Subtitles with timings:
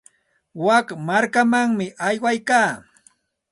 [0.63, 2.71] Wik markamanmi aywaykaa.